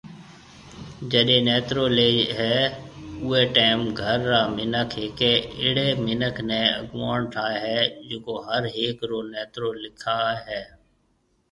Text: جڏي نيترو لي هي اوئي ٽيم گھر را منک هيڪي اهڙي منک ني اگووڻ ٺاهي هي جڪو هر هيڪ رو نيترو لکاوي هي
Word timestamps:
جڏي 1.11 1.37
نيترو 1.47 1.85
لي 1.97 2.11
هي 2.37 2.55
اوئي 3.23 3.43
ٽيم 3.55 3.77
گھر 4.01 4.17
را 4.31 4.41
منک 4.55 4.89
هيڪي 5.01 5.33
اهڙي 5.59 5.87
منک 6.05 6.35
ني 6.49 6.61
اگووڻ 6.81 7.19
ٺاهي 7.33 7.55
هي 7.65 7.79
جڪو 8.09 8.35
هر 8.47 8.63
هيڪ 8.77 8.97
رو 9.09 9.19
نيترو 9.33 9.69
لکاوي 9.83 10.35
هي 10.47 10.61